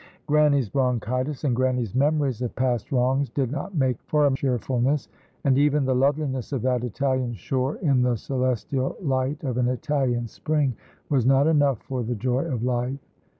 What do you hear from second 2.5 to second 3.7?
past wrongs did